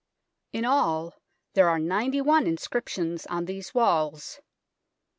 In 0.51 0.65
all, 0.65 1.13
there 1.53 1.69
are 1.69 1.77
ninety 1.77 2.21
one 2.21 2.47
inscriptions 2.47 3.27
on 3.27 3.45
these 3.45 3.75
walls. 3.75 4.39